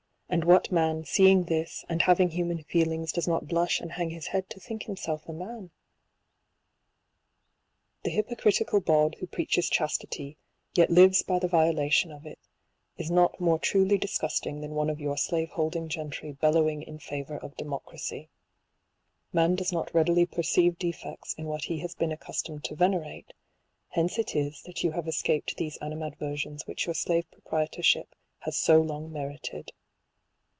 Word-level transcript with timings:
And 0.33 0.45
what 0.45 0.71
man, 0.71 1.03
seeing 1.03 1.43
this," 1.43 1.83
And 1.89 2.03
having 2.03 2.29
human 2.29 2.63
feelings, 2.63 3.11
does 3.11 3.27
not 3.27 3.49
blush" 3.49 3.81
And 3.81 3.91
hang 3.91 4.11
his 4.11 4.27
head 4.27 4.49
to 4.51 4.61
think 4.61 4.83
himself 4.83 5.27
a 5.27 5.33
man?" 5.33 5.71
The 8.03 8.11
hypocritical 8.11 8.79
bawd 8.79 9.15
who 9.19 9.27
preaches 9.27 9.69
chastity, 9.69 10.37
yet 10.73 10.89
lives 10.89 11.21
by 11.21 11.37
the 11.37 11.49
violation 11.49 12.13
of 12.13 12.25
it, 12.25 12.39
is 12.97 13.11
not 13.11 13.41
more 13.41 13.59
truly 13.59 13.97
disgusting 13.97 14.61
179 14.61 14.61
than 14.61 14.73
one 14.77 14.89
of 14.89 15.01
your 15.01 15.17
slave 15.17 15.49
holding 15.51 15.89
gentry 15.89 16.31
bellowing 16.31 16.81
in 16.81 16.97
favor 16.97 17.37
of 17.37 17.57
democracy. 17.57 18.29
Man 19.33 19.55
does 19.55 19.73
not 19.73 19.93
readily 19.93 20.25
perceive 20.25 20.79
defects 20.79 21.33
in 21.33 21.45
what 21.47 21.65
he 21.65 21.79
has 21.79 21.93
been 21.93 22.13
accustomed 22.13 22.63
to 22.63 22.75
venerate 22.75 23.27
j 23.27 23.33
hence 23.89 24.17
it 24.17 24.33
is 24.33 24.61
that 24.61 24.81
you 24.81 24.91
have 24.93 25.09
escaped 25.09 25.57
those 25.57 25.75
animadversions 25.81 26.65
which 26.65 26.85
your 26.85 26.95
slave 26.95 27.29
proprietorship 27.31 28.15
has 28.39 28.55
so 28.55 28.79
long 28.79 29.11
merited. 29.11 29.71